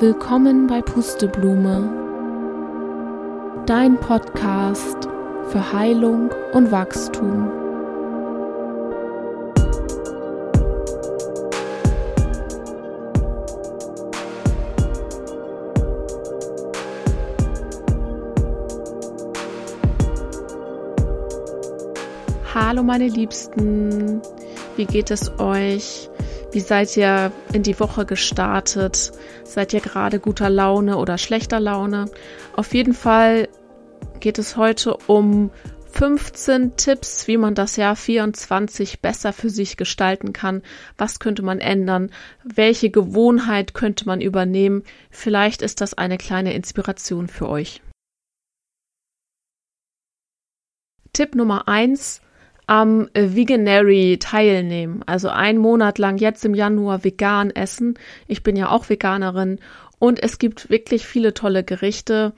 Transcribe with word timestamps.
Willkommen 0.00 0.66
bei 0.66 0.82
Pusteblume, 0.82 1.88
dein 3.64 3.96
Podcast 4.00 5.08
für 5.50 5.72
Heilung 5.72 6.32
und 6.52 6.72
Wachstum. 6.72 7.48
Hallo 22.52 22.82
meine 22.82 23.06
Liebsten, 23.06 24.20
wie 24.74 24.86
geht 24.86 25.12
es 25.12 25.30
euch? 25.38 26.10
Wie 26.54 26.60
seid 26.60 26.96
ihr 26.96 27.32
in 27.52 27.64
die 27.64 27.80
Woche 27.80 28.06
gestartet? 28.06 29.10
Seid 29.42 29.72
ihr 29.72 29.80
gerade 29.80 30.20
guter 30.20 30.48
Laune 30.48 30.98
oder 30.98 31.18
schlechter 31.18 31.58
Laune? 31.58 32.04
Auf 32.54 32.74
jeden 32.74 32.94
Fall 32.94 33.48
geht 34.20 34.38
es 34.38 34.56
heute 34.56 34.96
um 35.08 35.50
15 35.90 36.76
Tipps, 36.76 37.26
wie 37.26 37.38
man 37.38 37.56
das 37.56 37.74
Jahr 37.74 37.96
24 37.96 39.00
besser 39.00 39.32
für 39.32 39.50
sich 39.50 39.76
gestalten 39.76 40.32
kann. 40.32 40.62
Was 40.96 41.18
könnte 41.18 41.42
man 41.42 41.58
ändern? 41.58 42.12
Welche 42.44 42.88
Gewohnheit 42.88 43.74
könnte 43.74 44.06
man 44.06 44.20
übernehmen? 44.20 44.84
Vielleicht 45.10 45.60
ist 45.60 45.80
das 45.80 45.94
eine 45.94 46.18
kleine 46.18 46.54
Inspiration 46.54 47.26
für 47.26 47.48
euch. 47.48 47.82
Tipp 51.12 51.34
Nummer 51.34 51.66
eins 51.66 52.20
am 52.66 53.08
Veganary 53.14 54.18
teilnehmen. 54.18 55.02
Also 55.06 55.28
einen 55.28 55.58
Monat 55.58 55.98
lang 55.98 56.18
jetzt 56.18 56.44
im 56.44 56.54
Januar 56.54 57.04
vegan 57.04 57.50
essen. 57.50 57.98
Ich 58.26 58.42
bin 58.42 58.56
ja 58.56 58.70
auch 58.70 58.88
Veganerin 58.88 59.58
und 59.98 60.22
es 60.22 60.38
gibt 60.38 60.70
wirklich 60.70 61.06
viele 61.06 61.34
tolle 61.34 61.64
Gerichte, 61.64 62.32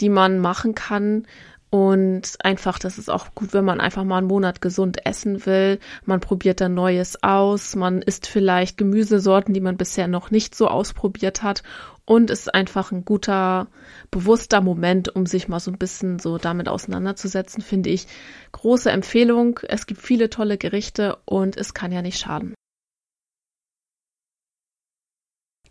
die 0.00 0.08
man 0.08 0.38
machen 0.38 0.74
kann. 0.74 1.26
Und 1.68 2.36
einfach, 2.42 2.78
das 2.78 2.96
ist 2.96 3.10
auch 3.10 3.34
gut, 3.34 3.52
wenn 3.52 3.64
man 3.64 3.80
einfach 3.80 4.04
mal 4.04 4.18
einen 4.18 4.28
Monat 4.28 4.62
gesund 4.62 5.04
essen 5.04 5.44
will. 5.46 5.78
Man 6.04 6.20
probiert 6.20 6.60
dann 6.60 6.74
Neues 6.74 7.22
aus. 7.22 7.74
Man 7.74 8.02
isst 8.02 8.26
vielleicht 8.28 8.78
Gemüsesorten, 8.78 9.52
die 9.52 9.60
man 9.60 9.76
bisher 9.76 10.08
noch 10.08 10.30
nicht 10.30 10.54
so 10.54 10.68
ausprobiert 10.68 11.42
hat. 11.42 11.62
Und 12.06 12.30
es 12.30 12.42
ist 12.42 12.54
einfach 12.54 12.92
ein 12.92 13.04
guter, 13.04 13.66
bewusster 14.12 14.60
Moment, 14.60 15.14
um 15.14 15.26
sich 15.26 15.48
mal 15.48 15.58
so 15.58 15.72
ein 15.72 15.78
bisschen 15.78 16.20
so 16.20 16.38
damit 16.38 16.68
auseinanderzusetzen, 16.68 17.62
finde 17.62 17.90
ich. 17.90 18.06
Große 18.52 18.90
Empfehlung. 18.90 19.58
Es 19.64 19.86
gibt 19.86 20.00
viele 20.00 20.30
tolle 20.30 20.56
Gerichte 20.56 21.18
und 21.24 21.56
es 21.56 21.74
kann 21.74 21.90
ja 21.90 22.02
nicht 22.02 22.20
schaden. 22.20 22.54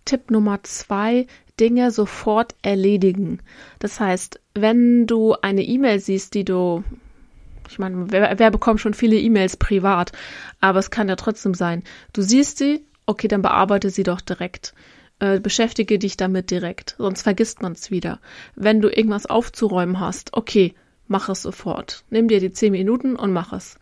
Tipp 0.04 0.30
Nummer 0.30 0.62
zwei, 0.64 1.26
Dinge 1.60 1.90
sofort 1.90 2.54
erledigen. 2.62 3.40
Das 3.80 4.00
heißt, 4.00 4.40
wenn 4.54 5.08
du 5.08 5.36
eine 5.42 5.64
E-Mail 5.64 6.00
siehst, 6.00 6.34
die 6.36 6.44
du, 6.44 6.84
ich 7.70 7.80
meine, 7.80 8.12
wer, 8.12 8.38
wer 8.38 8.52
bekommt 8.52 8.82
schon 8.82 8.94
viele 8.94 9.18
E-Mails 9.18 9.58
privat, 9.58 10.12
aber 10.60 10.80
es 10.80 10.92
kann 10.92 11.10
ja 11.10 11.16
trotzdem 11.16 11.54
sein, 11.54 11.84
du 12.14 12.22
siehst 12.22 12.58
sie, 12.58 12.86
okay, 13.06 13.28
dann 13.28 13.42
bearbeite 13.42 13.90
sie 13.90 14.04
doch 14.04 14.22
direkt. 14.22 14.74
Äh, 15.20 15.40
beschäftige 15.40 15.98
dich 15.98 16.18
damit 16.18 16.52
direkt, 16.52 16.96
sonst 16.98 17.22
vergisst 17.22 17.62
man 17.62 17.72
es 17.72 17.90
wieder. 17.90 18.20
Wenn 18.56 18.82
du 18.82 18.90
irgendwas 18.90 19.26
aufzuräumen 19.26 20.00
hast, 20.00 20.34
okay, 20.34 20.76
mach 21.08 21.30
es 21.30 21.42
sofort. 21.42 22.04
Nimm 22.10 22.28
dir 22.28 22.42
die 22.42 22.52
zehn 22.52 22.74
Minuten 22.74 23.16
und 23.16 23.32
mach 23.32 23.54
es. 23.54 23.80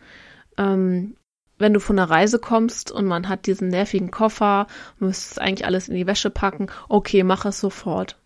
Ähm, 0.56 1.16
wenn 1.58 1.72
du 1.72 1.80
von 1.80 1.96
der 1.96 2.10
Reise 2.10 2.38
kommst 2.38 2.90
und 2.90 3.06
man 3.06 3.28
hat 3.28 3.46
diesen 3.46 3.68
nervigen 3.68 4.10
Koffer, 4.10 4.66
müsstest 4.98 5.40
eigentlich 5.40 5.66
alles 5.66 5.88
in 5.88 5.96
die 5.96 6.06
Wäsche 6.06 6.30
packen, 6.30 6.68
okay, 6.88 7.24
mach 7.24 7.44
es 7.44 7.60
sofort. 7.60 8.18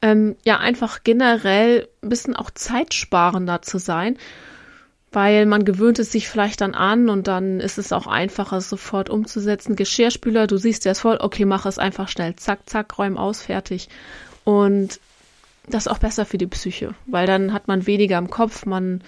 Ähm, 0.00 0.36
ja, 0.44 0.58
einfach 0.58 1.02
generell 1.02 1.88
ein 2.02 2.08
bisschen 2.08 2.36
auch 2.36 2.50
zeitsparender 2.50 3.62
zu 3.62 3.78
sein, 3.78 4.16
weil 5.10 5.46
man 5.46 5.64
gewöhnt 5.64 5.98
es 5.98 6.12
sich 6.12 6.28
vielleicht 6.28 6.60
dann 6.60 6.74
an 6.74 7.08
und 7.08 7.26
dann 7.28 7.60
ist 7.60 7.78
es 7.78 7.92
auch 7.92 8.06
einfacher, 8.06 8.58
es 8.58 8.68
sofort 8.68 9.08
umzusetzen. 9.08 9.76
Geschirrspüler, 9.76 10.46
du 10.46 10.58
siehst 10.58 10.84
der 10.84 10.92
ist 10.92 11.00
voll, 11.00 11.18
okay, 11.20 11.44
mach 11.44 11.66
es 11.66 11.78
einfach 11.78 12.08
schnell, 12.08 12.36
zack, 12.36 12.68
zack, 12.68 12.98
räum 12.98 13.16
aus, 13.16 13.42
fertig. 13.42 13.88
Und 14.44 15.00
das 15.66 15.86
ist 15.86 15.92
auch 15.92 15.98
besser 15.98 16.26
für 16.26 16.38
die 16.38 16.46
Psyche, 16.46 16.94
weil 17.06 17.26
dann 17.26 17.52
hat 17.52 17.68
man 17.68 17.86
weniger 17.86 18.18
im 18.18 18.30
Kopf, 18.30 18.66
man 18.66 19.02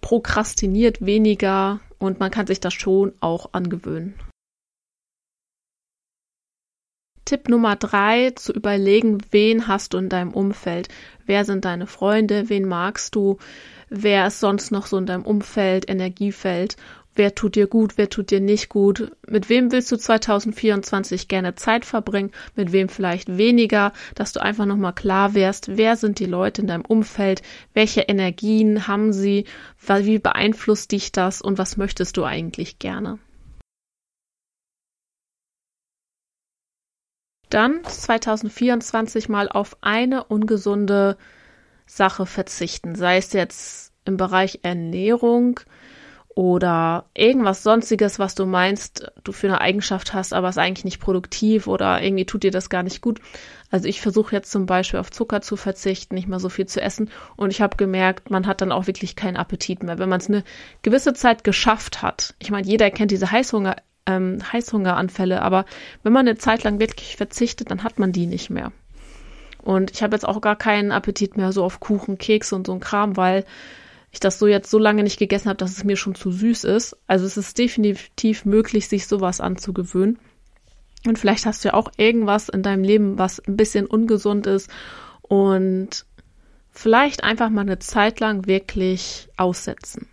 prokrastiniert 0.00 1.04
weniger 1.04 1.80
und 1.98 2.20
man 2.20 2.30
kann 2.30 2.46
sich 2.46 2.60
das 2.60 2.74
schon 2.74 3.12
auch 3.20 3.50
angewöhnen. 3.52 4.14
Tipp 7.24 7.48
Nummer 7.48 7.76
drei, 7.76 8.32
zu 8.32 8.52
überlegen, 8.52 9.18
wen 9.30 9.68
hast 9.68 9.94
du 9.94 9.98
in 9.98 10.08
deinem 10.08 10.32
Umfeld? 10.32 10.88
Wer 11.26 11.44
sind 11.44 11.64
deine 11.64 11.86
Freunde? 11.86 12.48
Wen 12.48 12.66
magst 12.66 13.14
du? 13.14 13.38
Wer 13.92 14.28
ist 14.28 14.40
sonst 14.40 14.70
noch 14.70 14.86
so 14.86 14.96
in 14.98 15.06
deinem 15.06 15.24
Umfeld, 15.24 15.90
Energiefeld? 15.90 16.76
wer 17.14 17.34
tut 17.34 17.56
dir 17.56 17.66
gut, 17.66 17.98
wer 17.98 18.08
tut 18.08 18.30
dir 18.30 18.40
nicht 18.40 18.68
gut, 18.68 19.12
mit 19.28 19.48
wem 19.48 19.72
willst 19.72 19.90
du 19.92 19.96
2024 19.96 21.28
gerne 21.28 21.54
Zeit 21.54 21.84
verbringen, 21.84 22.30
mit 22.56 22.72
wem 22.72 22.88
vielleicht 22.88 23.36
weniger, 23.36 23.92
dass 24.14 24.32
du 24.32 24.40
einfach 24.40 24.66
nochmal 24.66 24.94
klar 24.94 25.34
wärst, 25.34 25.76
wer 25.76 25.96
sind 25.96 26.18
die 26.18 26.26
Leute 26.26 26.62
in 26.62 26.68
deinem 26.68 26.84
Umfeld, 26.84 27.42
welche 27.74 28.02
Energien 28.02 28.86
haben 28.86 29.12
sie, 29.12 29.44
wie 29.86 30.18
beeinflusst 30.18 30.92
dich 30.92 31.12
das? 31.12 31.42
Und 31.42 31.58
was 31.58 31.76
möchtest 31.76 32.16
du 32.16 32.24
eigentlich 32.24 32.78
gerne. 32.78 33.18
Dann 37.48 37.84
2024 37.84 39.28
mal 39.28 39.48
auf 39.48 39.76
eine 39.80 40.24
ungesunde 40.24 41.16
Sache 41.90 42.26
verzichten, 42.26 42.94
sei 42.94 43.16
es 43.18 43.32
jetzt 43.32 43.92
im 44.04 44.16
Bereich 44.16 44.60
Ernährung, 44.62 45.60
oder 46.34 47.06
irgendwas 47.12 47.62
sonstiges, 47.62 48.18
was 48.18 48.34
du 48.34 48.46
meinst, 48.46 49.10
du 49.24 49.32
für 49.32 49.48
eine 49.48 49.60
Eigenschaft 49.60 50.14
hast, 50.14 50.32
aber 50.32 50.48
ist 50.48 50.58
eigentlich 50.58 50.84
nicht 50.84 51.00
produktiv 51.00 51.66
oder 51.66 52.00
irgendwie 52.02 52.24
tut 52.24 52.44
dir 52.44 52.52
das 52.52 52.70
gar 52.70 52.82
nicht 52.82 53.02
gut. 53.02 53.20
Also 53.70 53.88
ich 53.88 54.00
versuche 54.00 54.34
jetzt 54.34 54.50
zum 54.50 54.66
Beispiel 54.66 55.00
auf 55.00 55.10
Zucker 55.10 55.42
zu 55.42 55.56
verzichten, 55.56 56.14
nicht 56.14 56.28
mehr 56.28 56.40
so 56.40 56.48
viel 56.48 56.66
zu 56.66 56.80
essen 56.80 57.10
und 57.36 57.50
ich 57.50 57.60
habe 57.60 57.76
gemerkt, 57.76 58.30
man 58.30 58.46
hat 58.46 58.60
dann 58.60 58.72
auch 58.72 58.86
wirklich 58.86 59.16
keinen 59.16 59.36
Appetit 59.36 59.82
mehr, 59.82 59.98
wenn 59.98 60.08
man 60.08 60.20
es 60.20 60.28
eine 60.28 60.44
gewisse 60.82 61.14
Zeit 61.14 61.42
geschafft 61.42 62.00
hat. 62.00 62.34
Ich 62.38 62.50
meine, 62.50 62.66
jeder 62.66 62.90
kennt 62.90 63.10
diese 63.10 63.30
Heißhunger, 63.30 63.76
ähm, 64.06 64.38
Heißhungeranfälle, 64.52 65.42
aber 65.42 65.64
wenn 66.04 66.12
man 66.12 66.26
eine 66.26 66.38
Zeit 66.38 66.62
lang 66.62 66.78
wirklich 66.78 67.16
verzichtet, 67.16 67.70
dann 67.70 67.82
hat 67.82 67.98
man 67.98 68.12
die 68.12 68.26
nicht 68.26 68.50
mehr. 68.50 68.72
Und 69.62 69.90
ich 69.90 70.02
habe 70.02 70.14
jetzt 70.14 70.26
auch 70.26 70.40
gar 70.40 70.56
keinen 70.56 70.92
Appetit 70.92 71.36
mehr 71.36 71.52
so 71.52 71.64
auf 71.64 71.80
Kuchen, 71.80 72.18
Kekse 72.18 72.54
und 72.54 72.66
so 72.66 72.72
ein 72.72 72.80
Kram, 72.80 73.16
weil 73.16 73.44
ich 74.12 74.20
das 74.20 74.38
so 74.38 74.46
jetzt 74.46 74.70
so 74.70 74.78
lange 74.78 75.02
nicht 75.02 75.18
gegessen 75.18 75.48
habe, 75.48 75.58
dass 75.58 75.72
es 75.76 75.84
mir 75.84 75.96
schon 75.96 76.14
zu 76.14 76.32
süß 76.32 76.64
ist. 76.64 76.96
Also 77.06 77.26
es 77.26 77.36
ist 77.36 77.58
definitiv 77.58 78.44
möglich, 78.44 78.88
sich 78.88 79.06
sowas 79.06 79.40
anzugewöhnen. 79.40 80.18
Und 81.06 81.18
vielleicht 81.18 81.46
hast 81.46 81.64
du 81.64 81.68
ja 81.68 81.74
auch 81.74 81.90
irgendwas 81.96 82.48
in 82.48 82.62
deinem 82.62 82.84
Leben, 82.84 83.18
was 83.18 83.40
ein 83.40 83.56
bisschen 83.56 83.86
ungesund 83.86 84.46
ist 84.46 84.68
und 85.22 86.04
vielleicht 86.70 87.24
einfach 87.24 87.48
mal 87.48 87.62
eine 87.62 87.78
Zeit 87.78 88.20
lang 88.20 88.46
wirklich 88.46 89.28
aussetzen. 89.36 90.09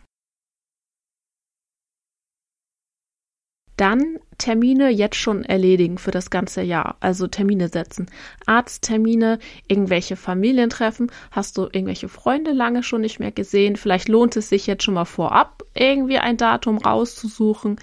Dann 3.77 4.19
Termine 4.39 4.89
jetzt 4.89 5.15
schon 5.15 5.43
erledigen 5.43 5.97
für 5.97 6.11
das 6.11 6.29
ganze 6.29 6.61
Jahr. 6.61 6.97
Also 6.99 7.27
Termine 7.27 7.69
setzen. 7.69 8.07
Arzttermine, 8.45 9.39
irgendwelche 9.67 10.15
Familientreffen. 10.15 11.11
Hast 11.31 11.57
du 11.57 11.63
irgendwelche 11.63 12.09
Freunde 12.09 12.51
lange 12.51 12.83
schon 12.83 13.01
nicht 13.01 13.19
mehr 13.19 13.31
gesehen? 13.31 13.75
Vielleicht 13.75 14.09
lohnt 14.09 14.35
es 14.35 14.49
sich 14.49 14.67
jetzt 14.67 14.83
schon 14.83 14.95
mal 14.95 15.05
vorab, 15.05 15.63
irgendwie 15.73 16.17
ein 16.17 16.37
Datum 16.37 16.77
rauszusuchen, 16.77 17.79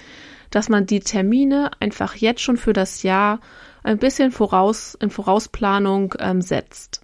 dass 0.51 0.69
man 0.69 0.87
die 0.87 1.01
Termine 1.01 1.71
einfach 1.81 2.15
jetzt 2.17 2.41
schon 2.41 2.57
für 2.57 2.73
das 2.73 3.03
Jahr 3.03 3.41
ein 3.83 3.99
bisschen 3.99 4.33
voraus, 4.33 4.97
in 5.01 5.11
Vorausplanung 5.11 6.15
ähm, 6.19 6.41
setzt. 6.41 7.03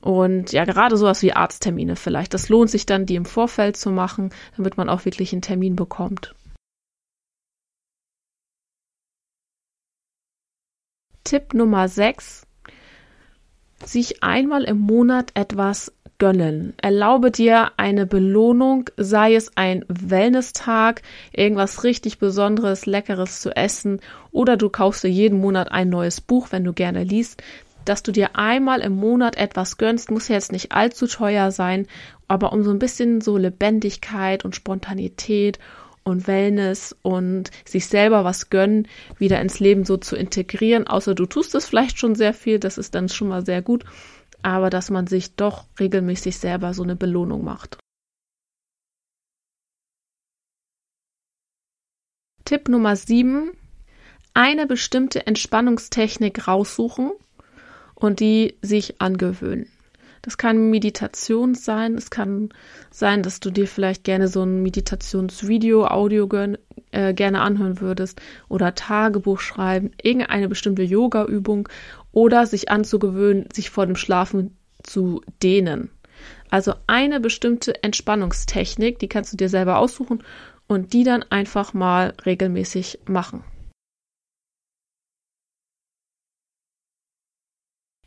Und 0.00 0.52
ja, 0.52 0.64
gerade 0.64 0.96
sowas 0.96 1.22
wie 1.22 1.32
Arzttermine 1.32 1.96
vielleicht. 1.96 2.32
Das 2.32 2.48
lohnt 2.48 2.70
sich 2.70 2.86
dann, 2.86 3.04
die 3.04 3.16
im 3.16 3.24
Vorfeld 3.24 3.76
zu 3.76 3.90
machen, 3.90 4.30
damit 4.56 4.76
man 4.76 4.88
auch 4.88 5.04
wirklich 5.04 5.32
einen 5.32 5.42
Termin 5.42 5.74
bekommt. 5.74 6.34
Tipp 11.28 11.52
Nummer 11.52 11.88
6. 11.88 12.46
Sich 13.84 14.22
einmal 14.22 14.64
im 14.64 14.78
Monat 14.78 15.30
etwas 15.34 15.92
gönnen. 16.16 16.72
Erlaube 16.80 17.30
dir 17.30 17.72
eine 17.76 18.06
Belohnung, 18.06 18.88
sei 18.96 19.34
es 19.34 19.54
ein 19.54 19.84
Wellness-Tag, 19.88 21.02
irgendwas 21.34 21.84
richtig 21.84 22.18
Besonderes, 22.18 22.86
Leckeres 22.86 23.42
zu 23.42 23.54
essen 23.54 24.00
oder 24.32 24.56
du 24.56 24.70
kaufst 24.70 25.04
dir 25.04 25.10
jeden 25.10 25.38
Monat 25.38 25.70
ein 25.70 25.90
neues 25.90 26.22
Buch, 26.22 26.48
wenn 26.50 26.64
du 26.64 26.72
gerne 26.72 27.04
liest, 27.04 27.42
dass 27.84 28.02
du 28.02 28.10
dir 28.10 28.36
einmal 28.36 28.80
im 28.80 28.96
Monat 28.96 29.36
etwas 29.36 29.76
gönnst, 29.76 30.10
muss 30.10 30.28
jetzt 30.28 30.50
nicht 30.50 30.72
allzu 30.72 31.06
teuer 31.06 31.50
sein, 31.50 31.88
aber 32.26 32.54
um 32.54 32.64
so 32.64 32.70
ein 32.70 32.78
bisschen 32.78 33.20
so 33.20 33.36
Lebendigkeit 33.36 34.46
und 34.46 34.56
Spontanität 34.56 35.58
und 36.08 36.26
Wellness 36.26 36.96
und 37.02 37.50
sich 37.64 37.86
selber 37.86 38.24
was 38.24 38.50
gönnen, 38.50 38.88
wieder 39.18 39.40
ins 39.40 39.60
Leben 39.60 39.84
so 39.84 39.96
zu 39.96 40.16
integrieren. 40.16 40.86
Außer 40.86 41.14
du 41.14 41.26
tust 41.26 41.54
es 41.54 41.66
vielleicht 41.66 41.98
schon 41.98 42.14
sehr 42.14 42.34
viel, 42.34 42.58
das 42.58 42.78
ist 42.78 42.94
dann 42.94 43.08
schon 43.08 43.28
mal 43.28 43.44
sehr 43.44 43.62
gut, 43.62 43.84
aber 44.42 44.70
dass 44.70 44.90
man 44.90 45.06
sich 45.06 45.36
doch 45.36 45.66
regelmäßig 45.78 46.38
selber 46.38 46.74
so 46.74 46.82
eine 46.82 46.96
Belohnung 46.96 47.44
macht. 47.44 47.78
Tipp 52.44 52.68
Nummer 52.68 52.96
7. 52.96 53.50
Eine 54.32 54.66
bestimmte 54.66 55.26
Entspannungstechnik 55.26 56.48
raussuchen 56.48 57.12
und 57.94 58.20
die 58.20 58.56
sich 58.62 59.00
angewöhnen. 59.00 59.70
Das 60.22 60.38
kann 60.38 60.70
Meditation 60.70 61.54
sein. 61.54 61.94
Es 61.94 62.10
kann 62.10 62.50
sein, 62.90 63.22
dass 63.22 63.40
du 63.40 63.50
dir 63.50 63.66
vielleicht 63.66 64.04
gerne 64.04 64.28
so 64.28 64.42
ein 64.42 64.62
Meditationsvideo, 64.62 65.86
Audio 65.86 66.28
äh, 66.90 67.14
gerne 67.14 67.40
anhören 67.40 67.80
würdest 67.80 68.20
oder 68.48 68.74
Tagebuch 68.74 69.40
schreiben, 69.40 69.90
irgendeine 70.02 70.48
bestimmte 70.48 70.82
Yoga-Übung 70.82 71.68
oder 72.12 72.46
sich 72.46 72.70
anzugewöhnen, 72.70 73.48
sich 73.52 73.70
vor 73.70 73.86
dem 73.86 73.96
Schlafen 73.96 74.56
zu 74.82 75.22
dehnen. 75.42 75.90
Also 76.50 76.74
eine 76.86 77.20
bestimmte 77.20 77.82
Entspannungstechnik, 77.82 78.98
die 78.98 79.08
kannst 79.08 79.32
du 79.32 79.36
dir 79.36 79.48
selber 79.48 79.78
aussuchen 79.78 80.22
und 80.66 80.92
die 80.92 81.04
dann 81.04 81.24
einfach 81.30 81.74
mal 81.74 82.14
regelmäßig 82.24 83.00
machen. 83.06 83.44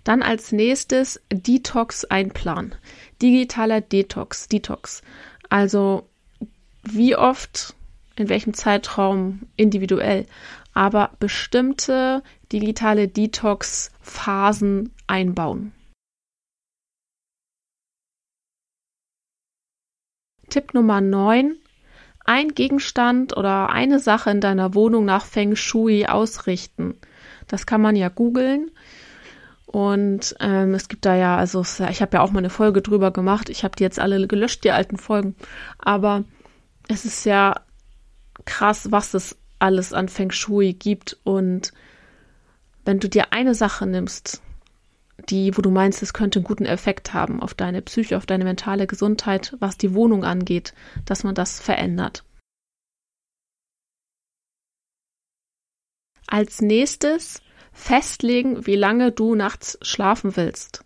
Dann 0.03 0.24
als 0.24 0.51
nächstes 0.51 1.21
Detox 1.31 2.06
einplanen. 2.06 2.75
Digitaler 3.21 3.81
Detox, 3.81 4.48
Detox. 4.48 5.03
Also 5.50 6.09
wie 6.83 7.15
oft, 7.15 7.75
in 8.15 8.30
welchem 8.30 8.53
Zeitraum 8.53 9.42
individuell, 9.56 10.25
aber 10.74 11.12
bestimmte 11.19 12.24
digitale 12.51 13.07
Detox-Phasen 13.07 14.94
einbauen. 15.07 15.74
Tipp 20.50 20.74
Nummer 20.74 21.00
9. 21.00 21.56
Ein 22.25 22.50
Gegenstand 22.50 23.36
oder 23.36 23.69
eine 23.69 24.00
Sache 24.00 24.31
in 24.31 24.42
deiner 24.42 24.75
Wohnung 24.75 25.06
nach 25.06 25.25
Feng 25.25 25.56
Shui 25.56 26.06
ausrichten. 26.06 26.97
Das 27.47 27.65
kann 27.65 27.81
man 27.81 27.95
ja 27.95 28.09
googeln. 28.09 28.71
Und 29.71 30.35
ähm, 30.41 30.73
es 30.73 30.89
gibt 30.89 31.06
da 31.06 31.15
ja, 31.15 31.38
also 31.38 31.62
ich 31.62 32.01
habe 32.01 32.18
ja 32.18 32.21
auch 32.21 32.31
mal 32.31 32.39
eine 32.39 32.50
Folge 32.50 32.81
drüber 32.81 33.12
gemacht. 33.12 33.47
Ich 33.47 33.63
habe 33.63 33.73
die 33.73 33.83
jetzt 33.83 34.00
alle 34.00 34.27
gelöscht, 34.27 34.65
die 34.65 34.71
alten 34.71 34.97
Folgen. 34.97 35.33
Aber 35.77 36.25
es 36.89 37.06
ist 37.06 37.25
ja 37.25 37.62
krass, 38.44 38.91
was 38.91 39.13
es 39.13 39.38
alles 39.59 39.94
an 39.94 40.09
Feng 40.09 40.31
Shui 40.31 40.73
gibt. 40.73 41.18
Und 41.23 41.71
wenn 42.83 43.00
du 43.00 43.07
dir 43.07 43.31
eine 43.31 43.56
Sache 43.56 43.88
nimmst, 43.88 44.41
die, 45.29 45.56
wo 45.56 45.62
du 45.62 45.71
meinst, 45.71 46.03
es 46.03 46.12
könnte 46.12 46.39
einen 46.39 46.45
guten 46.45 46.65
Effekt 46.65 47.13
haben 47.13 47.41
auf 47.41 47.53
deine 47.53 47.81
Psyche, 47.81 48.18
auf 48.18 48.25
deine 48.25 48.44
mentale 48.44 48.88
Gesundheit, 48.88 49.56
was 49.59 49.77
die 49.77 49.94
Wohnung 49.94 50.25
angeht, 50.25 50.73
dass 51.06 51.23
man 51.23 51.33
das 51.33 51.62
verändert. 51.62 52.25
Als 56.27 56.62
nächstes 56.62 57.41
festlegen, 57.71 58.65
wie 58.65 58.75
lange 58.75 59.12
du 59.12 59.35
nachts 59.35 59.77
schlafen 59.81 60.35
willst. 60.35 60.83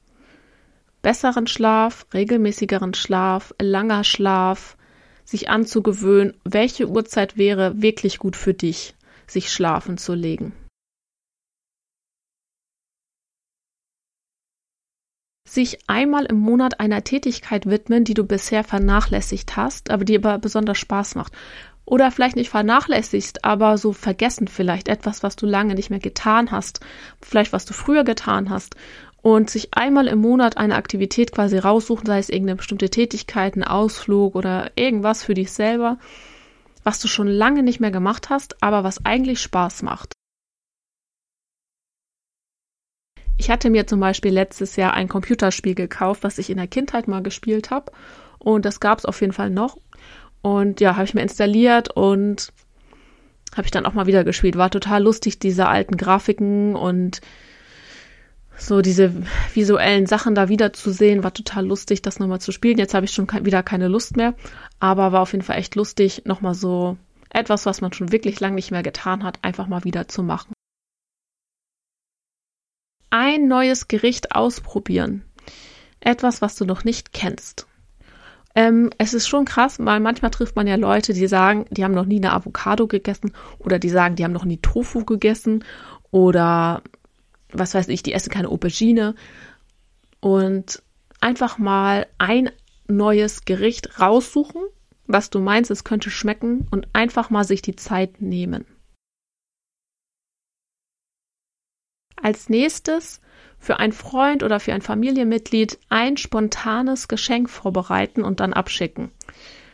Besseren 1.01 1.47
Schlaf, 1.47 2.07
regelmäßigeren 2.13 2.93
Schlaf, 2.93 3.53
langer 3.61 4.03
Schlaf, 4.03 4.77
sich 5.23 5.49
anzugewöhnen, 5.49 6.35
welche 6.43 6.87
Uhrzeit 6.87 7.37
wäre 7.37 7.81
wirklich 7.81 8.19
gut 8.19 8.35
für 8.35 8.53
dich, 8.53 8.95
sich 9.27 9.51
schlafen 9.51 9.97
zu 9.97 10.13
legen. 10.13 10.53
Sich 15.47 15.77
einmal 15.87 16.25
im 16.25 16.37
Monat 16.37 16.79
einer 16.79 17.03
Tätigkeit 17.03 17.67
widmen, 17.67 18.03
die 18.03 18.15
du 18.15 18.25
bisher 18.25 18.63
vernachlässigt 18.63 19.55
hast, 19.55 19.91
aber 19.91 20.03
die 20.03 20.17
aber 20.17 20.39
besonders 20.39 20.79
Spaß 20.79 21.15
macht 21.15 21.33
oder 21.85 22.11
vielleicht 22.11 22.35
nicht 22.35 22.49
vernachlässigst, 22.49 23.45
aber 23.45 23.77
so 23.77 23.93
vergessen 23.93 24.47
vielleicht 24.47 24.87
etwas, 24.87 25.23
was 25.23 25.35
du 25.35 25.45
lange 25.45 25.75
nicht 25.75 25.89
mehr 25.89 25.99
getan 25.99 26.51
hast, 26.51 26.79
vielleicht 27.21 27.53
was 27.53 27.65
du 27.65 27.73
früher 27.73 28.03
getan 28.03 28.49
hast 28.49 28.75
und 29.21 29.49
sich 29.49 29.73
einmal 29.73 30.07
im 30.07 30.19
Monat 30.19 30.57
eine 30.57 30.75
Aktivität 30.75 31.31
quasi 31.31 31.57
raussuchen, 31.57 32.05
sei 32.05 32.19
es 32.19 32.29
irgendeine 32.29 32.57
bestimmte 32.57 32.89
Tätigkeit, 32.89 33.55
ein 33.55 33.63
Ausflug 33.63 34.35
oder 34.35 34.71
irgendwas 34.75 35.23
für 35.23 35.33
dich 35.33 35.51
selber, 35.51 35.97
was 36.83 36.99
du 36.99 37.07
schon 37.07 37.27
lange 37.27 37.63
nicht 37.63 37.79
mehr 37.79 37.91
gemacht 37.91 38.29
hast, 38.29 38.61
aber 38.61 38.83
was 38.83 39.03
eigentlich 39.05 39.41
Spaß 39.41 39.81
macht. 39.81 40.13
Ich 43.37 43.49
hatte 43.49 43.69
mir 43.69 43.85
zum 43.85 43.99
Beispiel 43.99 44.31
letztes 44.31 44.75
Jahr 44.75 44.93
ein 44.93 45.07
Computerspiel 45.07 45.75
gekauft, 45.75 46.23
was 46.23 46.37
ich 46.37 46.49
in 46.49 46.57
der 46.57 46.67
Kindheit 46.67 47.07
mal 47.07 47.21
gespielt 47.21 47.69
habe. 47.69 47.91
Und 48.39 48.63
das 48.65 48.79
gab 48.79 48.99
es 48.99 49.05
auf 49.05 49.21
jeden 49.21 49.33
Fall 49.33 49.49
noch. 49.49 49.77
Und 50.45 50.79
ja, 50.79 50.95
habe 50.95 51.05
ich 51.05 51.15
mir 51.15 51.23
installiert 51.23 51.89
und 51.89 52.53
habe 53.55 53.65
ich 53.65 53.71
dann 53.71 53.87
auch 53.87 53.93
mal 53.93 54.05
wieder 54.05 54.23
gespielt. 54.23 54.55
War 54.55 54.69
total 54.69 55.01
lustig, 55.01 55.39
diese 55.39 55.65
alten 55.67 55.97
Grafiken 55.97 56.75
und 56.75 57.19
so 58.55 58.83
diese 58.83 59.11
visuellen 59.55 60.05
Sachen 60.05 60.35
da 60.35 60.47
wieder 60.47 60.71
zu 60.71 60.91
sehen, 60.91 61.23
war 61.23 61.33
total 61.33 61.65
lustig, 61.65 62.03
das 62.03 62.19
nochmal 62.19 62.41
zu 62.41 62.51
spielen. 62.51 62.77
Jetzt 62.77 62.93
habe 62.93 63.07
ich 63.07 63.11
schon 63.11 63.27
wieder 63.43 63.63
keine 63.63 63.87
Lust 63.87 64.17
mehr, 64.17 64.35
aber 64.79 65.11
war 65.11 65.21
auf 65.23 65.31
jeden 65.31 65.43
Fall 65.43 65.57
echt 65.57 65.73
lustig, 65.73 66.21
nochmal 66.25 66.53
so 66.53 66.95
etwas, 67.31 67.65
was 67.65 67.81
man 67.81 67.91
schon 67.91 68.11
wirklich 68.11 68.39
lange 68.39 68.53
nicht 68.53 68.69
mehr 68.69 68.83
getan 68.83 69.23
hat, 69.23 69.39
einfach 69.41 69.65
mal 69.65 69.83
wieder 69.83 70.07
zu 70.07 70.21
machen. 70.21 70.53
Ein 73.09 73.47
neues 73.47 73.87
Gericht 73.87 74.35
ausprobieren. 74.35 75.25
Etwas, 76.01 76.43
was 76.43 76.55
du 76.55 76.65
noch 76.65 76.83
nicht 76.83 77.13
kennst. 77.13 77.65
Ähm, 78.55 78.89
es 78.97 79.13
ist 79.13 79.27
schon 79.27 79.43
krass, 79.43 79.77
weil 79.79 79.99
manchmal 79.99 80.31
trifft 80.31 80.55
man 80.55 80.65
ja 80.65 80.75
Leute, 80.75 81.13
die 81.13 81.27
sagen, 81.27 81.65
die 81.71 81.83
haben 81.83 81.93
noch 81.93 82.05
nie 82.05 82.17
eine 82.17 82.31
Avocado 82.31 82.87
gegessen 82.87 83.33
oder 83.59 83.79
die 83.79 83.89
sagen, 83.89 84.15
die 84.15 84.23
haben 84.23 84.31
noch 84.31 84.45
nie 84.45 84.57
Tofu 84.57 85.03
gegessen 85.03 85.65
oder 86.09 86.81
was 87.51 87.73
weiß 87.73 87.89
ich, 87.89 88.01
die 88.01 88.13
essen 88.13 88.31
keine 88.31 88.47
Aubergine 88.47 89.15
und 90.21 90.81
einfach 91.19 91.57
mal 91.57 92.07
ein 92.17 92.49
neues 92.87 93.43
Gericht 93.43 93.99
raussuchen, 93.99 94.61
was 95.05 95.29
du 95.29 95.39
meinst, 95.39 95.69
es 95.69 95.83
könnte 95.83 96.09
schmecken 96.09 96.67
und 96.71 96.87
einfach 96.93 97.29
mal 97.29 97.43
sich 97.43 97.61
die 97.61 97.75
Zeit 97.75 98.21
nehmen. 98.21 98.65
Als 102.25 102.49
nächstes 102.49 103.21
für 103.59 103.77
einen 103.77 103.93
Freund 103.93 104.41
oder 104.41 104.59
für 104.59 104.73
ein 104.73 104.81
Familienmitglied 104.81 105.77
ein 105.89 106.17
spontanes 106.17 107.07
Geschenk 107.07 107.51
vorbereiten 107.51 108.23
und 108.23 108.39
dann 108.39 108.51
abschicken 108.51 109.11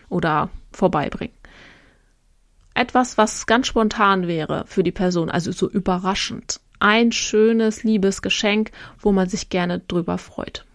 oder 0.10 0.50
vorbeibringen. 0.74 1.34
Etwas, 2.74 3.18
was 3.18 3.46
ganz 3.46 3.68
spontan 3.68 4.28
wäre 4.28 4.66
für 4.68 4.84
die 4.84 4.92
Person, 4.92 5.30
also 5.30 5.54
so 5.54 5.70
überraschend. 5.70 6.60
Ein 6.78 7.14
schönes, 7.14 7.84
liebes 7.86 8.22
Geschenk, 8.22 8.72
wo 9.00 9.14
man 9.14 9.30
sich 9.30 9.48
gerne 9.48 9.80
drüber 9.80 10.18
freut. 10.18 10.66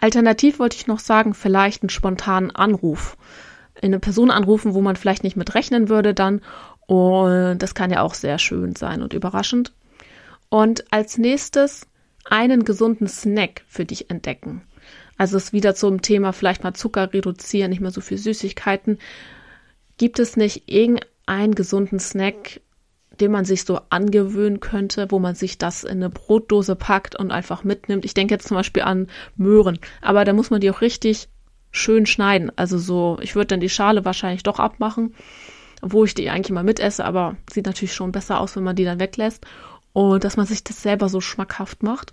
Alternativ 0.00 0.58
wollte 0.58 0.78
ich 0.78 0.88
noch 0.88 0.98
sagen, 0.98 1.32
vielleicht 1.32 1.84
einen 1.84 1.90
spontanen 1.90 2.50
Anruf. 2.50 3.16
Eine 3.80 4.00
Person 4.00 4.32
anrufen, 4.32 4.74
wo 4.74 4.80
man 4.80 4.96
vielleicht 4.96 5.22
nicht 5.22 5.36
mit 5.36 5.54
rechnen 5.54 5.88
würde 5.88 6.12
dann. 6.12 6.40
Und 6.86 7.58
das 7.58 7.74
kann 7.74 7.90
ja 7.90 8.02
auch 8.02 8.14
sehr 8.14 8.38
schön 8.38 8.76
sein 8.76 9.02
und 9.02 9.12
überraschend. 9.12 9.72
Und 10.48 10.92
als 10.92 11.18
nächstes 11.18 11.86
einen 12.24 12.64
gesunden 12.64 13.08
Snack 13.08 13.62
für 13.66 13.84
dich 13.84 14.10
entdecken. 14.10 14.62
Also 15.18 15.36
es 15.36 15.52
wieder 15.52 15.74
zum 15.74 16.02
Thema 16.02 16.32
vielleicht 16.32 16.62
mal 16.62 16.74
Zucker 16.74 17.12
reduzieren, 17.12 17.70
nicht 17.70 17.80
mehr 17.80 17.90
so 17.90 18.00
viel 18.00 18.18
Süßigkeiten. 18.18 18.98
Gibt 19.96 20.18
es 20.18 20.36
nicht 20.36 20.70
irgendeinen 20.70 21.54
gesunden 21.54 21.98
Snack, 21.98 22.60
den 23.20 23.30
man 23.30 23.44
sich 23.44 23.64
so 23.64 23.80
angewöhnen 23.88 24.60
könnte, 24.60 25.10
wo 25.10 25.18
man 25.18 25.34
sich 25.34 25.56
das 25.56 25.84
in 25.84 26.02
eine 26.02 26.10
Brotdose 26.10 26.76
packt 26.76 27.16
und 27.16 27.30
einfach 27.30 27.64
mitnimmt? 27.64 28.04
Ich 28.04 28.14
denke 28.14 28.34
jetzt 28.34 28.48
zum 28.48 28.56
Beispiel 28.56 28.82
an 28.82 29.08
Möhren, 29.36 29.78
aber 30.02 30.24
da 30.24 30.34
muss 30.34 30.50
man 30.50 30.60
die 30.60 30.70
auch 30.70 30.82
richtig 30.82 31.28
schön 31.70 32.04
schneiden. 32.04 32.52
Also 32.56 32.78
so, 32.78 33.18
ich 33.22 33.34
würde 33.34 33.48
dann 33.48 33.60
die 33.60 33.70
Schale 33.70 34.04
wahrscheinlich 34.04 34.42
doch 34.42 34.58
abmachen, 34.58 35.14
wo 35.82 36.04
ich 36.04 36.14
die 36.14 36.30
eigentlich 36.30 36.52
mal 36.52 36.64
mitesse, 36.64 37.04
aber 37.04 37.36
sieht 37.52 37.66
natürlich 37.66 37.94
schon 37.94 38.12
besser 38.12 38.40
aus, 38.40 38.56
wenn 38.56 38.64
man 38.64 38.76
die 38.76 38.84
dann 38.84 39.00
weglässt 39.00 39.46
und 39.92 40.24
dass 40.24 40.36
man 40.36 40.46
sich 40.46 40.62
das 40.64 40.82
selber 40.82 41.08
so 41.08 41.20
schmackhaft 41.20 41.82
macht. 41.82 42.12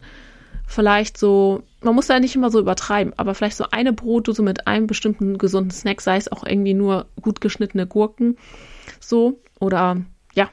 Vielleicht 0.65 1.17
so, 1.17 1.63
man 1.81 1.95
muss 1.95 2.07
ja 2.07 2.19
nicht 2.19 2.35
immer 2.35 2.49
so 2.49 2.59
übertreiben, 2.59 3.13
aber 3.17 3.35
vielleicht 3.35 3.57
so 3.57 3.65
eine 3.71 3.93
Brotdose 3.93 4.41
mit 4.41 4.67
einem 4.67 4.87
bestimmten 4.87 5.37
gesunden 5.37 5.71
Snack, 5.71 6.01
sei 6.01 6.17
es 6.17 6.31
auch 6.31 6.45
irgendwie 6.45 6.73
nur 6.73 7.07
gut 7.21 7.41
geschnittene 7.41 7.85
Gurken, 7.85 8.37
so 8.99 9.41
oder 9.59 9.97
ja. 10.33 10.49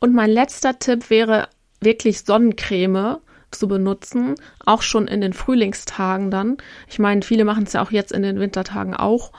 Und 0.00 0.14
mein 0.14 0.30
letzter 0.30 0.78
Tipp 0.78 1.10
wäre 1.10 1.48
wirklich 1.80 2.22
Sonnencreme 2.22 3.18
zu 3.52 3.68
benutzen, 3.68 4.34
auch 4.64 4.82
schon 4.82 5.08
in 5.08 5.20
den 5.20 5.32
Frühlingstagen 5.32 6.30
dann. 6.30 6.56
Ich 6.88 6.98
meine, 6.98 7.22
viele 7.22 7.44
machen 7.44 7.64
es 7.64 7.72
ja 7.72 7.82
auch 7.82 7.90
jetzt 7.90 8.12
in 8.12 8.22
den 8.22 8.40
Wintertagen 8.40 8.94
auch. 8.94 9.32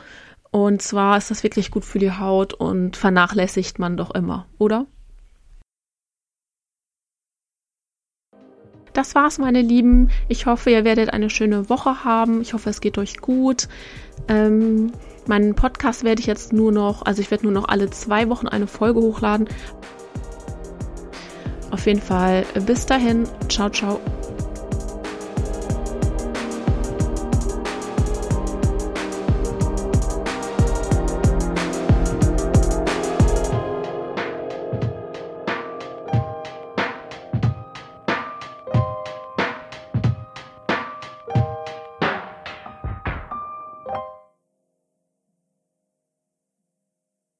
Und 0.51 0.81
zwar 0.81 1.17
ist 1.17 1.31
das 1.31 1.43
wirklich 1.43 1.71
gut 1.71 1.83
für 1.83 1.99
die 1.99 2.11
Haut 2.11 2.53
und 2.53 2.95
vernachlässigt 2.95 3.79
man 3.79 3.97
doch 3.97 4.11
immer, 4.11 4.45
oder? 4.59 4.85
Das 8.93 9.15
war's, 9.15 9.39
meine 9.39 9.63
Lieben. 9.63 10.11
Ich 10.27 10.45
hoffe, 10.45 10.69
ihr 10.69 10.83
werdet 10.83 11.11
eine 11.11 11.31
schöne 11.31 11.67
Woche 11.67 12.03
haben. 12.03 12.41
Ich 12.41 12.53
hoffe, 12.53 12.69
es 12.69 12.79
geht 12.79 12.99
euch 12.99 13.17
gut. 13.17 13.67
Ähm, 14.27 14.91
meinen 15.25 15.55
Podcast 15.55 16.03
werde 16.03 16.21
ich 16.21 16.27
jetzt 16.27 16.53
nur 16.53 16.71
noch, 16.71 17.03
also 17.03 17.19
ich 17.19 17.31
werde 17.31 17.45
nur 17.45 17.53
noch 17.53 17.67
alle 17.67 17.89
zwei 17.89 18.29
Wochen 18.29 18.47
eine 18.47 18.67
Folge 18.67 19.01
hochladen. 19.01 19.49
Auf 21.73 21.87
jeden 21.87 22.01
Fall 22.01 22.45
bis 22.67 22.85
dahin. 22.85 23.27
Ciao, 23.49 23.67
ciao. 23.67 23.99